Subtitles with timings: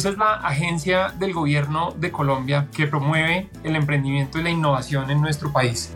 [0.00, 5.20] Es la agencia del gobierno de Colombia que promueve el emprendimiento y la innovación en
[5.20, 5.94] nuestro país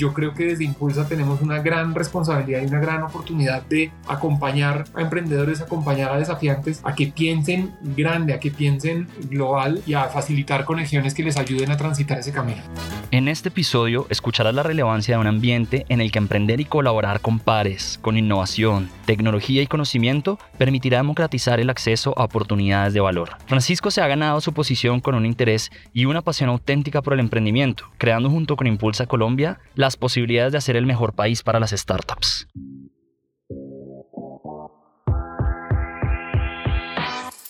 [0.00, 4.84] yo creo que desde Impulsa tenemos una gran responsabilidad y una gran oportunidad de acompañar
[4.94, 10.04] a emprendedores, acompañar a desafiantes a que piensen grande, a que piensen global y a
[10.04, 12.62] facilitar conexiones que les ayuden a transitar ese camino.
[13.10, 17.20] En este episodio escucharás la relevancia de un ambiente en el que emprender y colaborar
[17.20, 23.36] con pares, con innovación, tecnología y conocimiento permitirá democratizar el acceso a oportunidades de valor.
[23.46, 27.20] Francisco se ha ganado su posición con un interés y una pasión auténtica por el
[27.20, 31.70] emprendimiento, creando junto con Impulsa Colombia la posibilidades de hacer el mejor país para las
[31.70, 32.48] startups.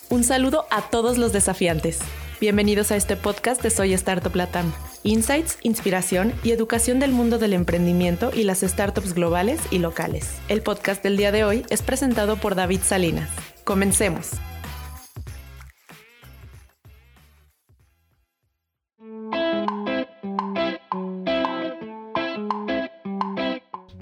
[0.09, 1.99] Un saludo a todos los desafiantes.
[2.41, 4.73] Bienvenidos a este podcast de Soy Startup Latam.
[5.03, 10.37] Insights, inspiración y educación del mundo del emprendimiento y las startups globales y locales.
[10.49, 13.29] El podcast del día de hoy es presentado por David Salinas.
[13.63, 14.31] Comencemos.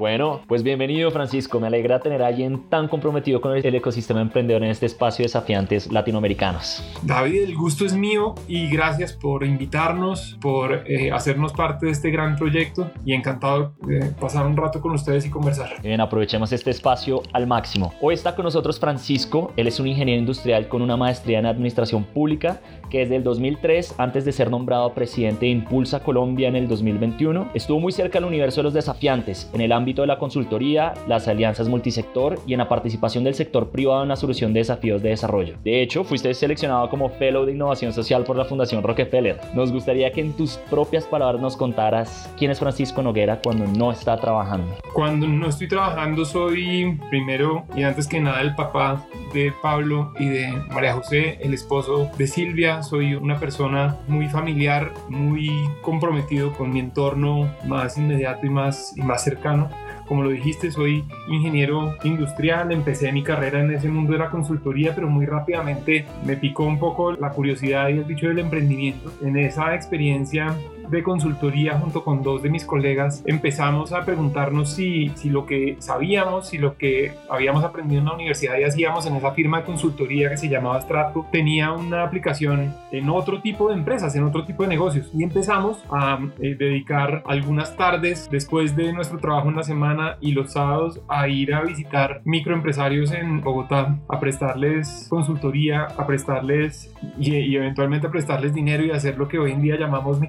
[0.10, 4.64] Bueno, pues bienvenido Francisco, me alegra tener a alguien tan comprometido con el ecosistema emprendedor
[4.64, 6.84] en este espacio de desafiantes latinoamericanos.
[7.04, 12.10] David, el gusto es mío y gracias por invitarnos, por eh, hacernos parte de este
[12.10, 15.80] gran proyecto y encantado de pasar un rato con ustedes y conversar.
[15.84, 17.94] Bien, aprovechemos este espacio al máximo.
[18.02, 22.04] Hoy está con nosotros Francisco, él es un ingeniero industrial con una maestría en administración
[22.04, 26.68] pública que desde el 2003, antes de ser nombrado presidente de Impulsa Colombia en el
[26.68, 30.94] 2021, estuvo muy cerca del universo de los desafiantes en el ámbito de la consultoría,
[31.08, 35.02] las alianzas multisector y en la participación del sector privado en la solución de desafíos
[35.02, 35.56] de desarrollo.
[35.64, 39.40] De hecho, fuiste seleccionado como Fellow de Innovación Social por la Fundación Rockefeller.
[39.54, 43.92] Nos gustaría que en tus propias palabras nos contaras quién es Francisco Noguera cuando no
[43.92, 44.76] está trabajando.
[44.94, 50.26] Cuando no estoy trabajando soy primero y antes que nada el papá de Pablo y
[50.26, 52.79] de María José, el esposo de Silvia.
[52.82, 55.50] Soy una persona muy familiar, muy
[55.82, 59.70] comprometido con mi entorno más inmediato y más, y más cercano.
[60.08, 64.96] Como lo dijiste, soy ingeniero industrial, empecé mi carrera en ese mundo de la consultoría,
[64.96, 69.12] pero muy rápidamente me picó un poco la curiosidad y el bicho del emprendimiento.
[69.22, 70.56] En esa experiencia
[70.90, 75.78] de consultoría junto con dos de mis colegas empezamos a preguntarnos si, si lo que
[75.80, 79.66] sabíamos, si lo que habíamos aprendido en la universidad y hacíamos en esa firma de
[79.66, 84.46] consultoría que se llamaba Stratco tenía una aplicación en otro tipo de empresas, en otro
[84.46, 85.10] tipo de negocios.
[85.14, 90.32] Y empezamos a eh, dedicar algunas tardes después de nuestro trabajo en la semana y
[90.32, 97.36] los sábados a ir a visitar microempresarios en Bogotá, a prestarles consultoría, a prestarles y,
[97.36, 100.20] y eventualmente a prestarles dinero y hacer lo que hoy en día llamamos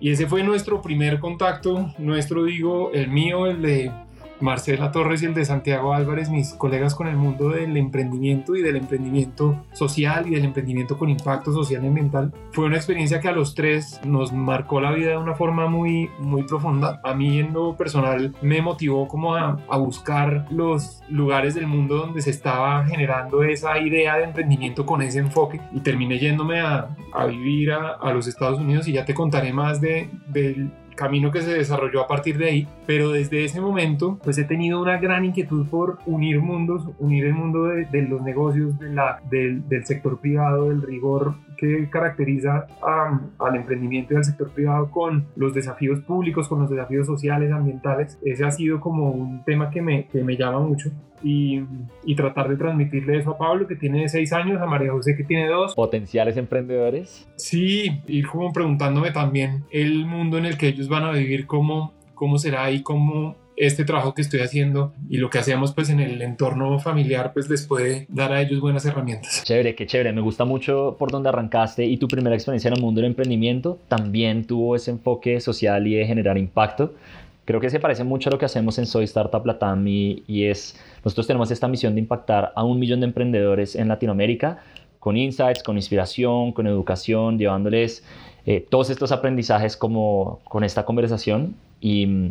[0.00, 3.92] y ese fue nuestro primer contacto, nuestro digo, el mío, el de
[4.40, 8.62] Marcela Torres y el de Santiago Álvarez, mis colegas con el mundo del emprendimiento y
[8.62, 12.32] del emprendimiento social y del emprendimiento con impacto social y ambiental.
[12.52, 16.10] Fue una experiencia que a los tres nos marcó la vida de una forma muy,
[16.18, 17.00] muy profunda.
[17.04, 22.20] A mí en lo personal me motivó como a, buscar los lugares del mundo donde
[22.20, 27.26] se estaba generando esa idea de emprendimiento con ese enfoque y terminé yéndome a, a
[27.26, 31.54] vivir a, los Estados Unidos y ya te contaré más de, del camino que se
[31.54, 35.66] desarrolló a partir de ahí, pero desde ese momento pues he tenido una gran inquietud
[35.66, 40.20] por unir mundos, unir el mundo de, de los negocios, de la, del, del, sector
[40.20, 46.48] privado, del rigor que caracteriza al emprendimiento y al sector privado con los desafíos públicos,
[46.48, 48.18] con los desafíos sociales, ambientales.
[48.22, 50.90] Ese ha sido como un tema que me, que me llama mucho
[51.22, 51.62] y,
[52.04, 55.24] y, tratar de transmitirle eso a Pablo, que tiene seis años, a María José, que
[55.24, 55.74] tiene dos.
[55.74, 57.28] ¿Potenciales emprendedores?
[57.36, 61.92] Sí, ir como preguntándome también el mundo en el que ellos van a vivir, cómo,
[62.14, 66.00] cómo será y cómo este trabajo que estoy haciendo y lo que hacíamos pues en
[66.00, 69.44] el entorno familiar pues les puede dar a ellos buenas herramientas.
[69.44, 70.12] Chévere, qué chévere.
[70.12, 73.78] Me gusta mucho por donde arrancaste y tu primera experiencia en el mundo del emprendimiento
[73.88, 76.94] también tuvo ese enfoque social y de generar impacto.
[77.50, 80.44] Creo que se parece mucho a lo que hacemos en Soy Startup Latam y, y
[80.44, 84.58] es, nosotros tenemos esta misión de impactar a un millón de emprendedores en Latinoamérica
[85.00, 88.04] con insights, con inspiración, con educación, llevándoles
[88.46, 91.56] eh, todos estos aprendizajes como con esta conversación.
[91.80, 92.30] Y,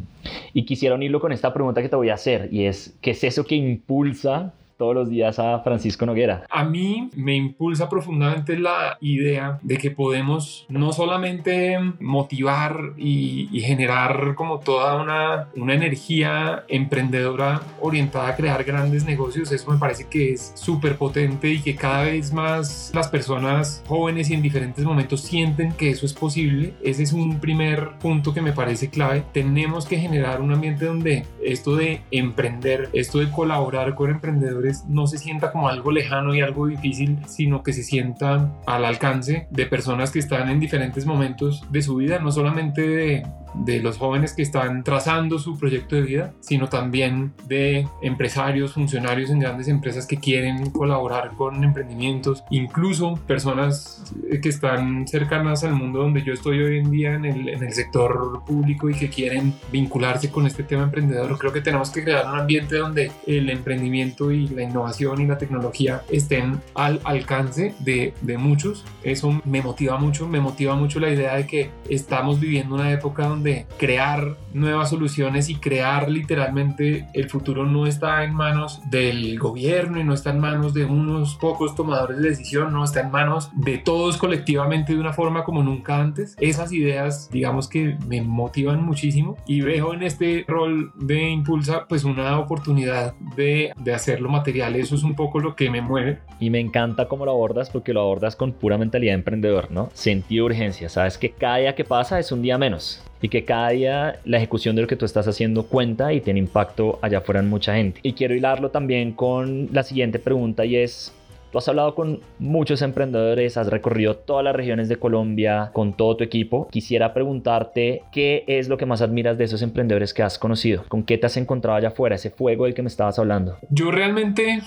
[0.53, 3.21] y quisiera unirlo con esta pregunta que te voy a hacer y es, ¿qué es
[3.25, 6.45] eso que impulsa todos los días a Francisco Noguera?
[6.49, 13.59] A mí me impulsa profundamente la idea de que podemos no solamente motivar y, y
[13.59, 20.07] generar como toda una, una, energía emprendedora orientada a crear grandes negocios, eso me parece
[20.07, 24.85] que es súper potente y que cada vez más las personas jóvenes y en diferentes
[24.85, 26.73] momentos sienten que eso es posible.
[26.81, 29.23] Ese es un primer punto que me parece clave.
[29.33, 35.07] Tenemos que generar un ambiente donde esto de emprender, esto de colaborar con emprendedores no
[35.07, 39.65] se sienta como algo lejano y algo difícil, sino que se sienta al alcance de
[39.65, 44.33] personas que están en diferentes momentos de su vida, no solamente de, de los jóvenes
[44.33, 50.05] que están trazando su proyecto de vida, sino también de empresarios, funcionarios en grandes empresas
[50.05, 56.61] que quieren colaborar con emprendimientos, incluso personas que están cercanas al mundo donde yo estoy
[56.61, 60.63] hoy en día en el, en el sector público y que quieren vincularse con este
[60.63, 61.37] tema emprendedor.
[61.37, 65.37] Creo que tenemos que crear un ambiente donde el emprendimiento y la innovación y la
[65.37, 68.85] tecnología estén al alcance de, de muchos.
[69.03, 73.27] Eso me motiva mucho, me motiva mucho la idea de que estamos viviendo una época
[73.27, 79.37] donde de crear nuevas soluciones y crear literalmente el futuro no está en manos del
[79.37, 83.11] gobierno y no está en manos de unos pocos tomadores de decisión, no está en
[83.11, 86.35] manos de todos colectivamente de una forma como nunca antes.
[86.39, 92.03] Esas ideas, digamos que me motivan muchísimo y veo en este rol de Impulsa pues
[92.03, 94.75] una oportunidad de, de hacerlo material.
[94.75, 96.19] Eso es un poco lo que me mueve.
[96.39, 99.89] Y me encanta cómo lo abordas porque lo abordas con pura mentalidad emprendedor, ¿no?
[99.93, 100.89] Sentido de urgencia.
[100.89, 104.37] Sabes que cada día que pasa es un día menos y que cada día la
[104.37, 107.75] ejecución de lo que tú estás haciendo cuenta y tiene impacto allá afuera en mucha
[107.75, 107.99] gente.
[108.03, 111.13] Y quiero hilarlo también con la siguiente pregunta y es,
[111.51, 116.17] Tú has hablado con muchos emprendedores, has recorrido todas las regiones de Colombia con todo
[116.17, 116.67] tu equipo.
[116.69, 120.83] Quisiera preguntarte qué es lo que más admiras de esos emprendedores que has conocido.
[120.87, 122.15] ¿Con qué te has encontrado allá afuera?
[122.15, 123.57] Ese fuego del que me estabas hablando.
[123.71, 124.61] Yo realmente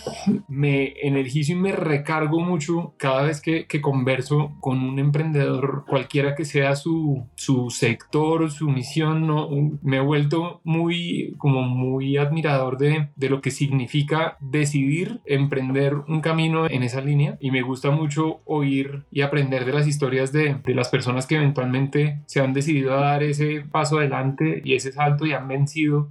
[0.49, 6.35] me energizo y me recargo mucho cada vez que, que converso con un emprendedor, cualquiera
[6.35, 9.27] que sea su, su sector, su misión.
[9.27, 9.49] ¿no?
[9.83, 16.21] Me he vuelto muy, como muy admirador de, de lo que significa decidir emprender un
[16.21, 20.57] camino en esa línea y me gusta mucho oír y aprender de las historias de,
[20.65, 24.93] de, las personas que eventualmente se han decidido a dar ese paso adelante y ese
[24.93, 26.09] salto y han vencido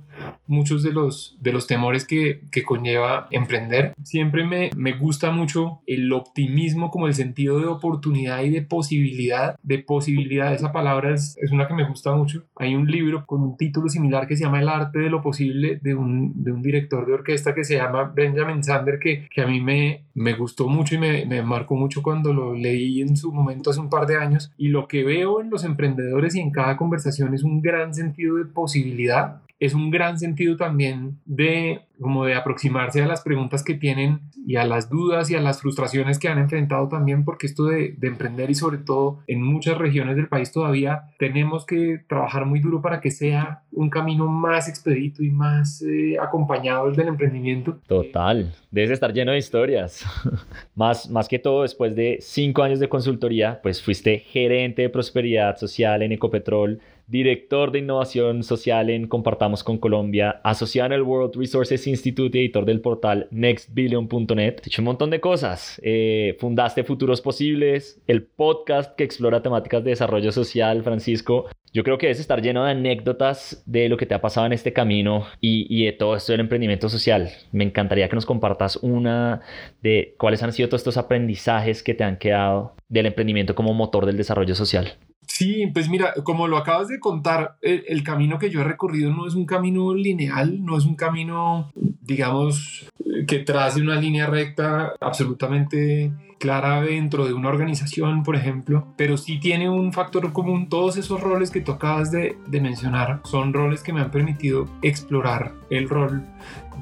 [0.47, 3.93] muchos de los, de los temores que, que conlleva emprender.
[4.03, 9.55] Siempre me, me gusta mucho el optimismo como el sentido de oportunidad y de posibilidad,
[9.63, 12.43] de posibilidad, esa palabra es, es una que me gusta mucho.
[12.57, 15.79] Hay un libro con un título similar que se llama El arte de lo posible
[15.81, 19.47] de un, de un director de orquesta que se llama Benjamin Sander que, que a
[19.47, 23.31] mí me, me gustó mucho y me, me marcó mucho cuando lo leí en su
[23.31, 26.51] momento hace un par de años y lo que veo en los emprendedores y en
[26.51, 32.25] cada conversación es un gran sentido de posibilidad es un gran sentido también de como
[32.25, 36.17] de aproximarse a las preguntas que tienen y a las dudas y a las frustraciones
[36.17, 40.15] que han enfrentado también porque esto de, de, emprender y sobre todo en muchas regiones
[40.15, 45.23] del país todavía tenemos que trabajar muy duro para que sea un camino más expedito
[45.23, 47.79] y más eh, acompañado del emprendimiento.
[47.87, 50.03] Total, debes estar lleno de historias.
[50.75, 55.57] más, más que todo después de cinco años de consultoría, pues fuiste gerente de prosperidad
[55.57, 56.79] social en Ecopetrol
[57.11, 62.41] director de innovación social en Compartamos con Colombia, asociado en el World Resources Institute y
[62.41, 64.61] editor del portal nextbillion.net.
[64.63, 65.79] He hecho un montón de cosas.
[65.83, 71.47] Eh, fundaste Futuros Posibles, el podcast que explora temáticas de desarrollo social, Francisco.
[71.73, 74.53] Yo creo que debes estar lleno de anécdotas de lo que te ha pasado en
[74.53, 77.29] este camino y, y, de todo esto del emprendimiento social.
[77.51, 79.41] Me encantaría que nos compartas una
[79.83, 84.05] de cuáles han sido todos estos aprendizajes que te han quedado del emprendimiento como motor
[84.05, 84.93] del desarrollo social.
[85.27, 89.27] Sí, pues mira, como lo acabas de contar, el, camino que yo he recorrido no
[89.27, 92.89] es un camino lineal, no es un camino, digamos,
[93.27, 99.39] que trace una línea recta absolutamente clara dentro de una organización, por ejemplo, pero sí
[99.39, 100.69] tiene un factor común.
[100.69, 104.67] Todos esos roles que tú acabas de, de mencionar son roles que me han permitido
[104.81, 106.25] explorar el rol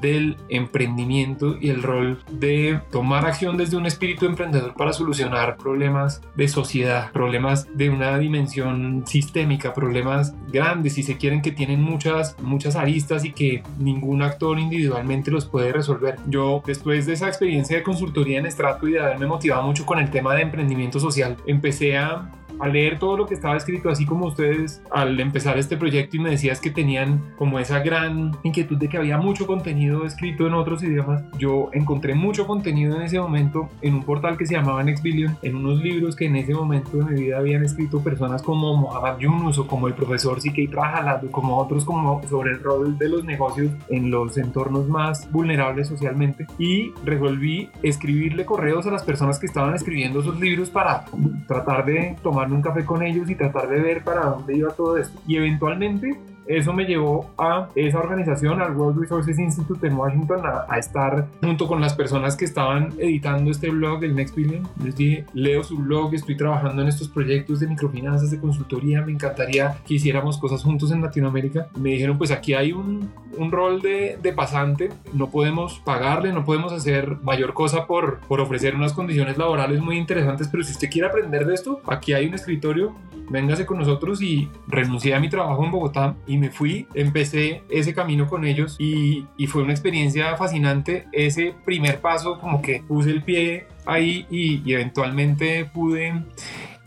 [0.00, 6.22] del emprendimiento y el rol de tomar acción desde un espíritu emprendedor para solucionar problemas
[6.34, 12.36] de sociedad, problemas de una dimensión sistémica, problemas grandes, si se quieren, que tienen muchas,
[12.40, 16.16] muchas aristas y que ningún actor individualmente los puede resolver.
[16.26, 19.98] Yo, después de esa experiencia de consultoría en estrato y de haberme motivado mucho con
[19.98, 22.30] el tema de emprendimiento social, empecé a
[22.60, 26.20] a leer todo lo que estaba escrito, así como ustedes al empezar este proyecto y
[26.20, 30.54] me decías que tenían como esa gran inquietud de que había mucho contenido escrito en
[30.54, 34.82] otros idiomas, yo encontré mucho contenido en ese momento en un portal que se llamaba
[34.82, 38.42] Next Billion, en unos libros que en ese momento de mi vida habían escrito personas
[38.42, 40.70] como Mohamed Yunus o como el profesor C.K.
[40.70, 45.30] Prahalad o como otros como sobre el rol de los negocios en los entornos más
[45.30, 51.04] vulnerables socialmente y resolví escribirle correos a las personas que estaban escribiendo esos libros para
[51.46, 54.96] tratar de tomar un café con ellos y tratar de ver para dónde iba todo
[54.96, 55.20] esto.
[55.26, 56.18] Y eventualmente
[56.56, 61.68] eso me llevó a esa organización, al World Resources Institute en Washington, a, estar junto
[61.68, 64.66] con las personas que estaban editando este blog del Next Billion.
[64.82, 69.12] Les dije, leo su blog, estoy trabajando en estos proyectos de microfinanzas, de consultoría, me
[69.12, 71.68] encantaría que hiciéramos cosas juntos en Latinoamérica.
[71.78, 73.12] Me dijeron, pues aquí hay un,
[73.50, 78.92] rol de, pasante, no podemos pagarle, no podemos hacer mayor cosa por, por ofrecer unas
[78.92, 82.94] condiciones laborales muy interesantes, pero si usted quiere aprender de esto, aquí hay un escritorio,
[83.30, 88.28] véngase con nosotros y renuncié a mi trabajo en Bogotá me fui, empecé ese camino
[88.28, 91.06] con ellos y, fue una experiencia fascinante.
[91.12, 96.22] Ese primer paso como que puse el pie ahí y, y eventualmente pude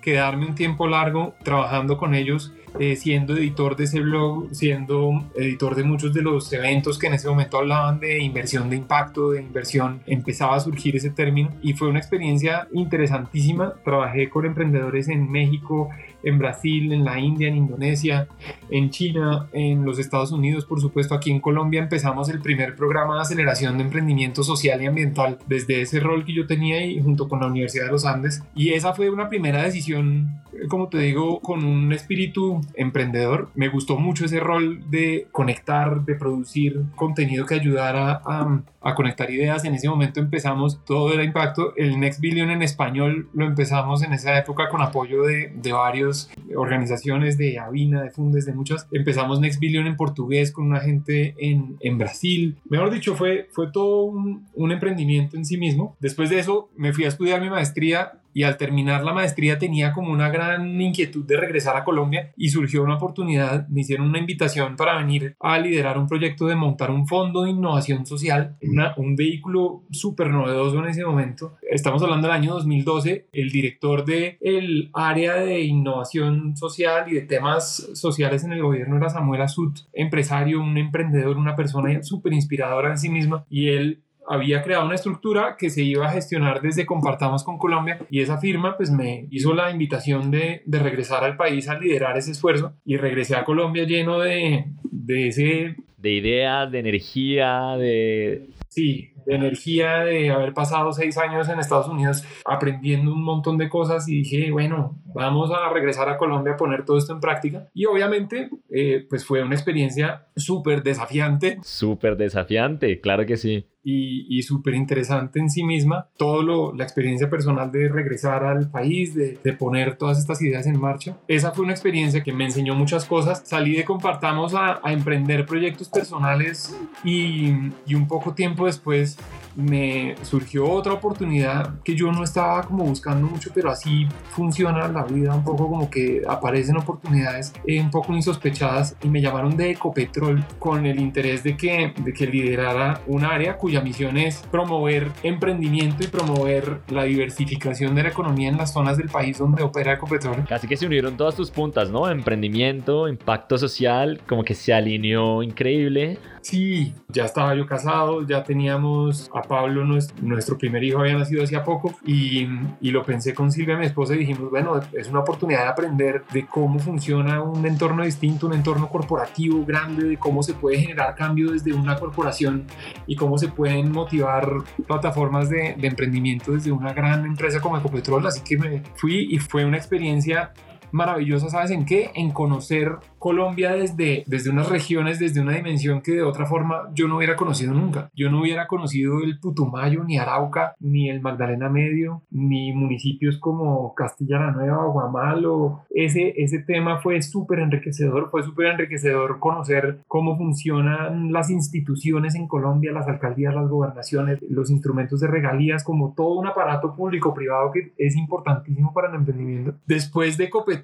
[0.01, 5.75] quedarme un tiempo largo trabajando con ellos eh, siendo editor de ese blog, siendo editor
[5.75, 9.41] de muchos de los eventos que en ese momento hablaban de inversión de impacto, de
[9.41, 13.75] inversión, empezaba a surgir ese término y fue una experiencia interesantísima.
[13.85, 15.89] Trabajé con emprendedores en México,
[16.23, 18.27] en Brasil, en la India, en Indonesia,
[18.69, 23.15] en China, en los Estados Unidos, por supuesto, aquí en Colombia empezamos el primer programa
[23.15, 27.27] de aceleración de emprendimiento social y ambiental desde ese rol que yo tenía y junto
[27.27, 28.43] con la Universidad de los Andes.
[28.55, 33.49] Y esa fue una primera decisión, eh, como te digo, con un espíritu emprendedor.
[33.55, 39.31] Me gustó mucho ese rol de conectar, de producir contenido que ayudara a, a conectar
[39.31, 39.65] ideas.
[39.65, 41.73] En ese momento empezamos todo era impacto.
[41.75, 46.29] El Next Billion en español lo empezamos en esa época con apoyo de, de varias
[46.55, 48.87] organizaciones, de Avina, de Fundes, de muchas.
[48.91, 52.57] Empezamos Next Billion en portugués con una gente en, en Brasil.
[52.69, 55.95] Mejor dicho, fue, fue todo un, un emprendimiento en sí mismo.
[55.99, 59.93] Después de eso me fui a estudiar mi maestría y al terminar la maestría tenía
[59.93, 64.19] como una gran inquietud de regresar a Colombia y surgió una oportunidad, me hicieron una
[64.19, 68.57] invitación para venir a liderar un proyecto de montar un fondo de innovación social,
[68.97, 71.55] un vehículo súper novedoso en ese momento.
[71.69, 77.21] Estamos hablando del año 2012, el director del el área de innovación social y de
[77.21, 82.89] temas sociales en el gobierno era Samuel Azut, empresario, un emprendedor, una persona súper inspiradora
[82.89, 86.85] en sí misma y él había creado una estructura que se iba a gestionar desde
[86.85, 91.37] Compartamos con Colombia y esa firma pues me hizo la invitación de, de regresar al
[91.37, 95.75] país a liderar ese esfuerzo y regresé a Colombia lleno de, de ese...
[95.97, 98.49] De ideas, de energía, de...
[98.67, 103.69] Sí, de energía de haber pasado seis años en Estados Unidos aprendiendo un montón de
[103.69, 107.67] cosas y dije, bueno, vamos a regresar a Colombia a poner todo esto en práctica.
[107.73, 111.59] Y obviamente, eh, pues fue una experiencia súper desafiante.
[111.63, 113.67] Súper desafiante, claro que sí.
[113.85, 116.07] Y, y súper interesante en sí misma.
[116.17, 120.65] Todo lo, la experiencia personal de regresar al país, de, de, poner todas estas ideas
[120.67, 121.17] en marcha.
[121.27, 123.43] Esa fue una experiencia que me enseñó muchas cosas.
[123.45, 127.51] Salí de Compartamos a, a emprender proyectos personales y,
[127.85, 129.17] y un poco tiempo después
[129.55, 135.03] me surgió otra oportunidad que yo no estaba como buscando mucho, pero así funciona la
[135.03, 139.71] vida, un poco como que aparecen oportunidades eh, un poco insospechadas y me llamaron de
[139.71, 145.11] Ecopetrol con el interés de que, de que liderara un área cuya misión es promover
[145.23, 149.93] emprendimiento y promover la diversificación de la economía en las zonas del país donde opera
[149.93, 150.45] Ecopetrol.
[150.47, 152.09] Casi que se unieron todas tus puntas, ¿no?
[152.09, 156.17] Emprendimiento, impacto social, como que se alineó increíble.
[156.43, 161.63] Sí, ya estaba yo casado, ya teníamos a Pablo, nuestro, primer hijo había nacido hacía
[161.63, 162.45] poco y,
[162.81, 166.45] lo pensé con Silvia, mi esposa, y dijimos, bueno, es una oportunidad de aprender de
[166.45, 171.51] cómo funciona un entorno distinto, un entorno corporativo grande, de cómo se puede generar cambio
[171.51, 172.65] desde una corporación
[173.07, 174.49] y cómo se pueden motivar
[174.85, 178.27] plataformas de, de emprendimiento desde una gran empresa como Ecopetrol.
[178.27, 180.51] Así que me fui y fue una experiencia
[180.93, 182.11] maravillosa, ¿sabes en qué?
[182.13, 187.07] En conocer Colombia desde, desde unas regiones, desde una dimensión que de otra forma yo
[187.07, 188.09] no hubiera conocido nunca.
[188.13, 193.95] Yo no hubiera conocido el Putumayo, ni Arauca, ni el Magdalena Medio, ni municipios como
[193.95, 195.85] Castilla la Nueva Guamalo.
[195.89, 202.49] Ese, ese tema fue súper enriquecedor, fue súper enriquecedor conocer cómo funcionan las instituciones en
[202.49, 207.93] Colombia, las alcaldías, las gobernaciones, los instrumentos de regalías, como todo un aparato público-privado que
[207.97, 209.75] es importantísimo para el emprendimiento.
[209.87, 210.83] Después de Copet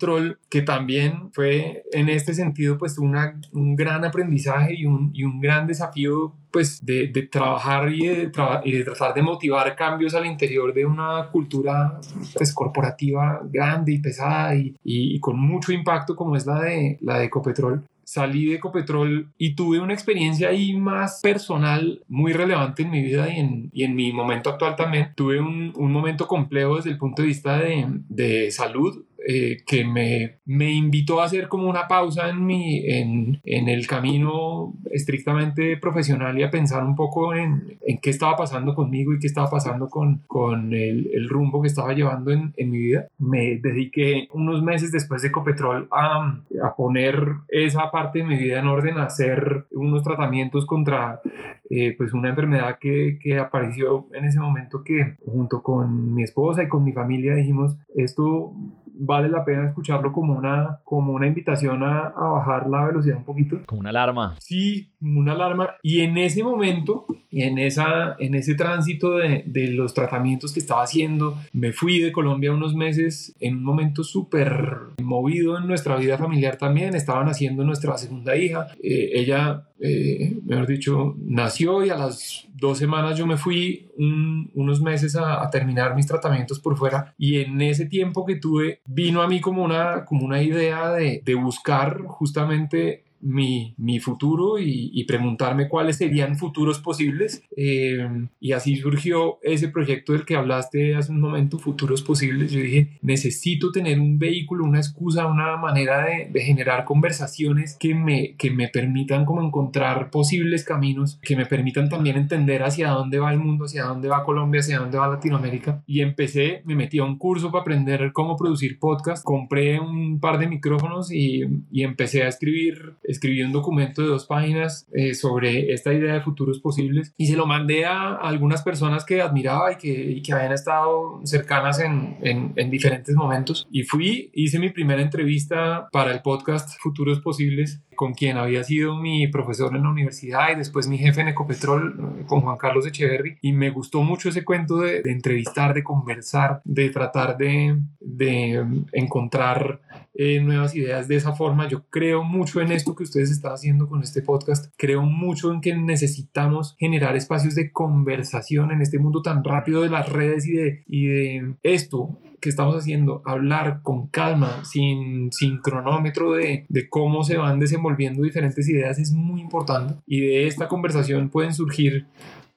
[0.50, 5.40] que también fue en este sentido pues una, un gran aprendizaje y un, y un
[5.40, 8.32] gran desafío pues de, de trabajar y de,
[8.64, 12.00] y de, tratar de motivar cambios al interior de una cultura
[12.36, 17.20] pues corporativa grande y pesada y, y, con mucho impacto como es la de, la
[17.20, 22.90] de Ecopetrol salí de Ecopetrol y tuve una experiencia ahí más personal muy relevante en
[22.90, 25.14] mi vida y en, y en mi momento actual también.
[25.14, 29.84] Tuve un, un, momento complejo desde el punto de vista de, de salud eh, que
[29.84, 35.78] me, me invitó a hacer como una pausa en, mi, en, en el camino estrictamente
[35.78, 39.50] profesional y a pensar un poco en, en qué estaba pasando conmigo y qué estaba
[39.50, 43.08] pasando con, con el, el rumbo que estaba llevando en, en, mi vida.
[43.18, 48.60] Me dediqué unos meses después de Copetrol a, a poner esa parte de mi vida
[48.60, 51.22] en orden, a hacer unos tratamientos contra
[51.70, 56.64] eh, pues una enfermedad que, que apareció en ese momento que junto con mi esposa
[56.64, 58.54] y con mi familia dijimos, esto
[59.00, 63.24] vale la pena escucharlo como una, como una invitación a, a, bajar la velocidad un
[63.24, 63.60] poquito.
[63.66, 64.36] Como una alarma.
[64.40, 65.76] Sí, una alarma.
[65.82, 70.84] Y en ese momento, en, esa, en ese tránsito de, de los tratamientos que estaba
[70.84, 76.18] haciendo, me fui de Colombia unos meses en un momento súper movido en nuestra vida
[76.18, 76.96] familiar también.
[76.96, 78.68] Estaban haciendo nuestra segunda hija.
[78.82, 84.52] Eh, ella, eh, mejor dicho, nació y a las dos semanas yo me fui un,
[84.54, 87.14] unos meses a, a, terminar mis tratamientos por fuera.
[87.18, 91.22] Y en ese tiempo que tuve, vino a mí como una, como una idea de,
[91.24, 97.44] de buscar justamente mi, mi futuro y, preguntarme cuáles serían futuros posibles.
[97.56, 102.52] Eh, y así surgió ese proyecto del que hablaste hace un momento, futuros posibles.
[102.52, 107.96] Yo dije, necesito tener un vehículo, una excusa, una manera de, de generar conversaciones que
[107.96, 113.20] me, que me permitan como encontrar posibles caminos, que me permitan también entender hacia dónde
[113.20, 115.84] va el mundo, hacia dónde va Colombia, hacia dónde va Latinoamérica.
[115.88, 120.38] Y empecé, me metí a un curso para aprender cómo producir podcast, compré un par
[120.38, 125.74] de micrófonos y, y empecé a escribir escribí un documento de dos páginas eh, sobre
[125.74, 129.76] esta idea de futuros posibles y se lo mandé a, algunas personas que admiraba y
[129.78, 133.68] que, que habían estado cercanas en, en, en, diferentes momentos.
[133.72, 138.96] Y fui, hice mi primera entrevista para el podcast Futuros Posibles con quien había sido
[138.96, 143.40] mi profesor en la universidad y después mi jefe en Ecopetrol, con Juan Carlos Echeverry.
[143.42, 149.82] Y me gustó mucho ese cuento de, entrevistar, de conversar, de tratar de, de encontrar
[150.14, 151.68] eh, nuevas ideas de esa forma.
[151.68, 154.74] Yo creo mucho en esto que ustedes están haciendo con este podcast.
[154.78, 159.90] Creo mucho en que necesitamos generar espacios de conversación en este mundo tan rápido de
[159.90, 165.60] las redes y de, y de esto que estamos haciendo, hablar con calma, sin, sin
[165.60, 169.96] cronómetro de, de cómo se van desenvolviendo diferentes ideas es muy importante.
[170.06, 172.06] Y de esta conversación pueden surgir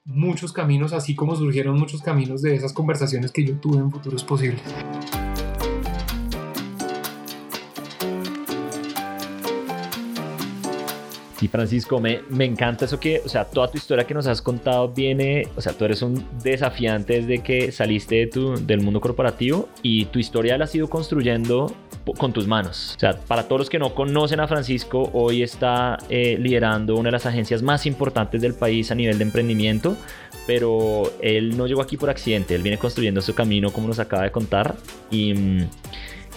[0.05, 4.23] muchos caminos, así como surgieron muchos caminos de esas conversaciones que yo tuve en futuros
[4.23, 4.61] posibles.
[11.43, 14.41] Y Francisco, me, me encanta eso que, o sea, toda tu historia que nos has
[14.41, 19.01] contado viene, o sea, tú eres un desafiante desde que saliste de tu, del mundo
[19.01, 21.75] corporativo y tu historia la has ido construyendo
[22.17, 22.93] con tus manos.
[22.95, 27.07] O sea, para todos los que no conocen a Francisco, hoy está eh, liderando una
[27.07, 29.97] de las agencias más importantes del país a nivel de emprendimiento,
[30.47, 34.23] pero él no llegó aquí por accidente, él viene construyendo su camino como nos acaba
[34.23, 34.75] de contar
[35.11, 35.65] y...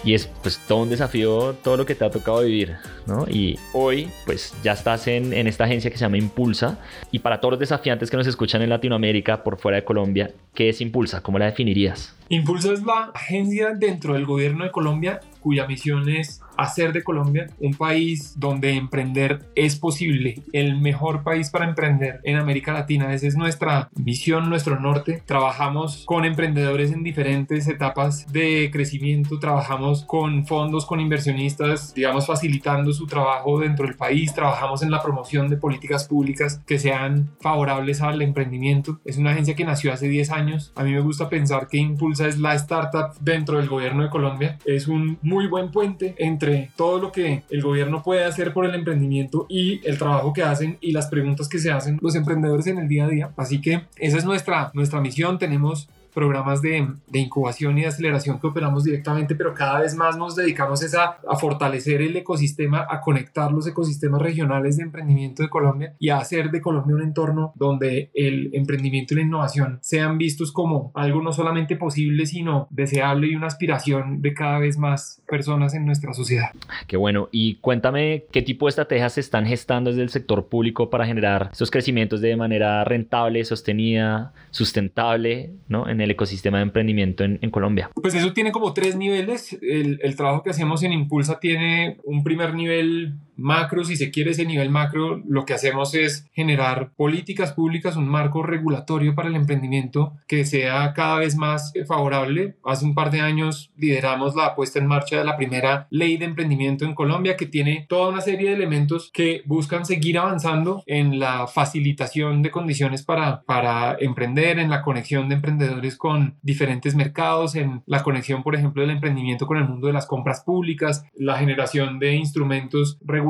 [0.03, 3.25] y es pues todo un desafío todo lo que te ha tocado vivir, ¿no?
[3.27, 6.79] Y hoy pues ya estás en, en, esta agencia que se llama Impulsa
[7.11, 10.69] y para todos los desafiantes que nos escuchan en Latinoamérica por fuera de Colombia, ¿qué
[10.69, 11.21] es Impulsa?
[11.21, 12.15] ¿Cómo la definirías?
[12.29, 17.47] Impulsa es la agencia dentro del gobierno de Colombia cuya misión es hacer de Colombia
[17.59, 23.13] un país donde emprender es posible, el mejor país para emprender en América Latina.
[23.13, 25.21] Esa es nuestra misión, nuestro norte.
[25.25, 32.93] Trabajamos con emprendedores en diferentes etapas de crecimiento, trabajamos con fondos, con inversionistas, digamos, facilitando
[32.93, 38.01] su trabajo dentro del país, trabajamos en la promoción de políticas públicas que sean favorables
[38.01, 38.99] al emprendimiento.
[39.05, 40.71] Es una agencia que nació hace 10 años.
[40.75, 44.57] A mí me gusta pensar que Impulsa es la startup dentro del gobierno de Colombia.
[44.65, 48.75] Es un muy buen puente entre todo lo que el gobierno puede hacer por el
[48.75, 52.77] emprendimiento y el trabajo que hacen y las preguntas que se hacen los emprendedores en
[52.79, 53.31] el día a día.
[53.37, 55.39] Así que esa es nuestra, nuestra misión.
[55.39, 60.17] Tenemos programas de, de, incubación y de aceleración que operamos directamente, pero cada vez más
[60.17, 65.49] nos dedicamos a, a, fortalecer el ecosistema, a conectar los ecosistemas regionales de emprendimiento de
[65.49, 70.17] Colombia y a hacer de Colombia un entorno donde el emprendimiento y la innovación sean
[70.17, 75.21] vistos como algo no solamente posible, sino deseable y una aspiración de cada vez más
[75.27, 76.49] personas en nuestra sociedad.
[76.87, 77.29] Qué bueno.
[77.31, 81.51] Y cuéntame qué tipo de estrategias se están gestando desde el sector público para generar
[81.53, 85.87] esos crecimientos de manera rentable, sostenida, sustentable, ¿no?
[85.87, 87.89] En el ecosistema de emprendimiento en, Colombia?
[87.95, 89.57] Pues eso tiene como tres niveles.
[89.61, 94.31] El, el, trabajo que hacemos en Impulsa tiene un primer nivel macro, si se quiere
[94.31, 99.35] ese nivel macro, lo que hacemos es generar políticas públicas, un marco regulatorio para el
[99.35, 102.57] emprendimiento que sea cada vez más favorable.
[102.65, 106.25] Hace un par de años lideramos la puesta en marcha de la primera ley de
[106.25, 111.19] emprendimiento en Colombia que tiene toda una serie de elementos que buscan seguir avanzando en
[111.19, 117.55] la facilitación de condiciones para, para emprender, en la conexión de emprendedores con diferentes mercados,
[117.55, 121.37] en la conexión, por ejemplo, del emprendimiento con el mundo de las compras públicas, la
[121.37, 123.26] generación de instrumentos regulatorios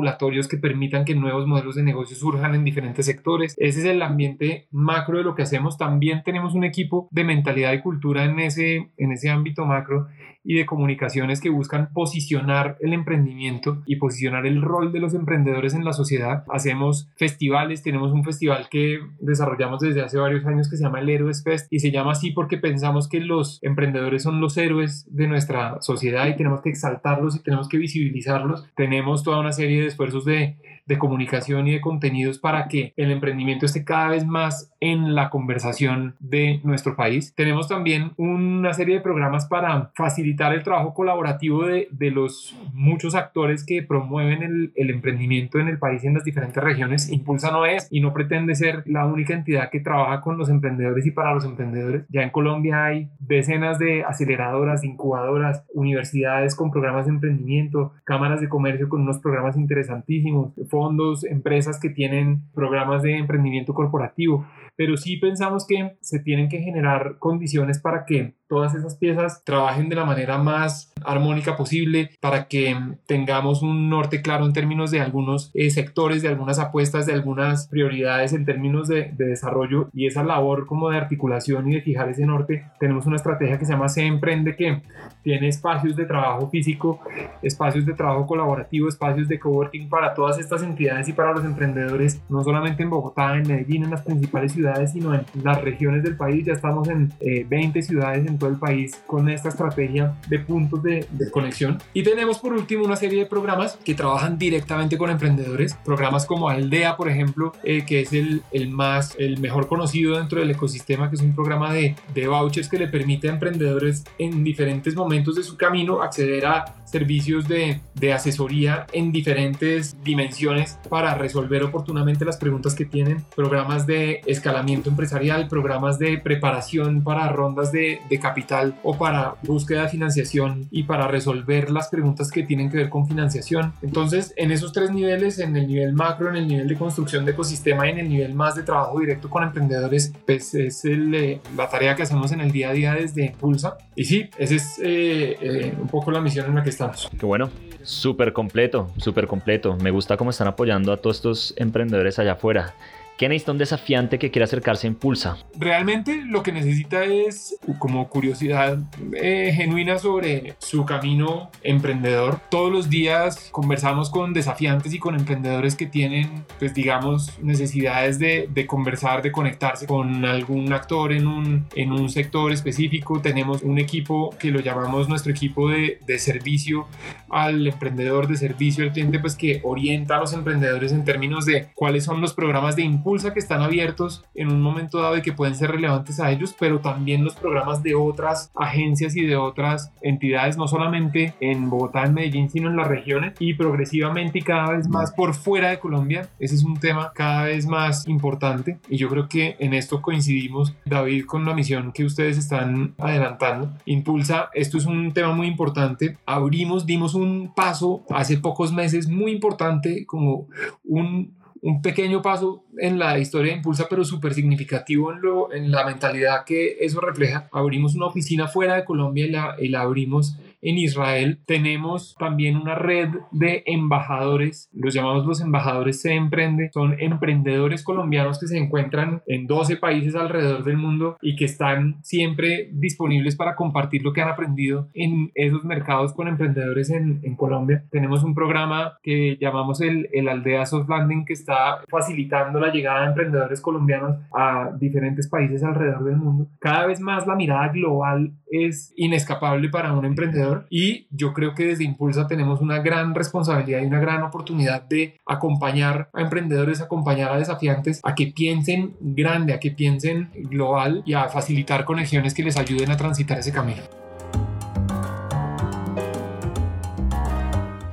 [0.48, 3.54] que permitan que nuevos modelos de negocio surjan en diferentes sectores.
[3.58, 5.76] Ese es el ambiente macro de lo que hacemos.
[5.76, 10.06] También tenemos un equipo de mentalidad y cultura en ese, en ese ámbito macro
[10.48, 15.74] y de comunicaciones que buscan posicionar el emprendimiento y posicionar el rol de los emprendedores
[15.74, 16.44] en la sociedad.
[16.48, 21.10] Hacemos festivales, tenemos un festival que desarrollamos desde hace varios años que se llama el
[21.10, 25.28] Héroes Fest y se llama así porque pensamos que los emprendedores son los héroes de
[25.28, 28.66] nuestra sociedad y tenemos que exaltarlos y tenemos que visibilizarlos.
[28.74, 30.56] Tenemos toda una serie de esfuerzos de
[30.88, 35.28] de comunicación y de contenidos para que el emprendimiento esté cada vez más en la
[35.28, 37.34] conversación de nuestro país.
[37.36, 43.14] Tenemos también una serie de programas para facilitar el trabajo colaborativo de, de los muchos
[43.14, 47.10] actores que promueven el, el, emprendimiento en el país y en las diferentes regiones.
[47.10, 51.04] Impulsa no es y no pretende ser la única entidad que trabaja con los emprendedores
[51.06, 52.04] y para los emprendedores.
[52.08, 58.48] Ya en Colombia hay decenas de aceleradoras, incubadoras, universidades con programas de emprendimiento, cámaras de
[58.48, 64.46] comercio con unos programas interesantísimos, fondos, empresas que tienen programas de emprendimiento corporativo,
[64.76, 69.88] pero sí pensamos que se tienen que generar condiciones para que todas esas piezas trabajen
[69.88, 75.00] de la manera más armónica posible para que tengamos un norte claro en términos de
[75.00, 80.06] algunos eh, sectores, de algunas apuestas, de algunas prioridades en términos de, de, desarrollo y
[80.06, 82.64] esa labor como de articulación y de fijar ese norte.
[82.80, 84.82] Tenemos una estrategia que se llama Se Emprende que
[85.22, 87.00] tiene espacios de trabajo físico,
[87.42, 92.22] espacios de trabajo colaborativo, espacios de coworking para todas estas entidades y para los emprendedores,
[92.28, 96.16] no solamente en Bogotá, en Medellín, en las principales ciudades, sino en las regiones del
[96.16, 96.46] país.
[96.46, 100.82] Ya estamos en eh, 20 ciudades en todo el país con esta estrategia de puntos
[100.82, 101.78] de, conexión.
[101.92, 106.48] Y tenemos por último una serie de programas que trabajan directamente con emprendedores, programas como
[106.48, 111.10] Aldea, por ejemplo, eh, que es el, el, más, el mejor conocido dentro del ecosistema,
[111.10, 115.34] que es un programa de, de vouchers que le permite a emprendedores en diferentes momentos
[115.36, 122.24] de su camino acceder a servicios de, de, asesoría en diferentes dimensiones para resolver oportunamente
[122.24, 128.18] las preguntas que tienen, programas de escalamiento empresarial, programas de preparación para rondas de, de,
[128.18, 132.88] capital o para búsqueda de financiación y para resolver las preguntas que tienen que ver
[132.88, 133.72] con financiación.
[133.82, 137.32] Entonces, en esos tres niveles, en el nivel macro, en el nivel de construcción de
[137.32, 141.40] ecosistema y en el nivel más de trabajo directo con emprendedores, pues es el, eh,
[141.56, 143.76] la tarea que hacemos en el día a día desde Pulsa.
[143.94, 146.70] Y sí, esa es eh, eh, un poco la misión en la que
[147.18, 147.50] Qué bueno.
[147.82, 149.76] Súper completo, súper completo.
[149.82, 152.74] Me gusta cómo están apoyando a todos estos emprendedores allá afuera.
[153.18, 155.38] ¿Qué necesita un desafiante que quiera acercarse a Impulsa?
[155.58, 158.78] Realmente lo que necesita es como curiosidad
[159.12, 162.40] eh, genuina sobre su camino emprendedor.
[162.48, 168.48] Todos los días conversamos con desafiantes y con emprendedores que tienen, pues digamos, necesidades de,
[168.54, 173.20] de conversar, de conectarse con algún actor en un, en un sector específico.
[173.20, 176.86] Tenemos un equipo que lo llamamos nuestro equipo de, de servicio
[177.30, 181.66] al emprendedor, de servicio al cliente, pues que orienta a los emprendedores en términos de
[181.74, 185.22] cuáles son los programas de impulso Impulsa que están abiertos en un momento dado y
[185.22, 189.34] que pueden ser relevantes a ellos, pero también los programas de otras agencias y de
[189.34, 194.42] otras entidades, no solamente en Bogotá, en Medellín, sino en las regiones y progresivamente y
[194.42, 196.28] cada vez más por fuera de Colombia.
[196.38, 200.74] Ese es un tema cada vez más importante y yo creo que en esto coincidimos,
[200.84, 203.72] David, con la misión que ustedes están adelantando.
[203.86, 206.18] Impulsa, esto es un tema muy importante.
[206.26, 210.46] Abrimos, dimos un paso hace pocos meses muy importante como
[210.84, 215.70] un un pequeño paso en la historia de Impulsa, pero súper significativo en, lo, en
[215.70, 217.48] la mentalidad que eso refleja.
[217.52, 221.40] Abrimos una oficina fuera de Colombia y la, y la abrimos en Israel.
[221.46, 228.38] Tenemos también una red de embajadores, los llamamos los embajadores Se Emprende, son emprendedores colombianos
[228.38, 233.56] que se encuentran en 12 países alrededor del mundo y que están siempre disponibles para
[233.56, 237.84] compartir lo que han aprendido en esos mercados con emprendedores en, en Colombia.
[237.90, 243.02] Tenemos un programa que llamamos el, el Aldea Soft Landing que está facilitando la llegada
[243.02, 246.48] de emprendedores colombianos a diferentes países alrededor del mundo.
[246.58, 251.64] Cada vez más la mirada global es inescapable para un emprendedor y yo creo que
[251.64, 257.32] desde Impulsa tenemos una gran responsabilidad y una gran oportunidad de acompañar a emprendedores, acompañar
[257.32, 262.42] a desafiantes a que piensen grande, a que piensen global y a facilitar conexiones que
[262.42, 263.82] les ayuden a transitar ese camino.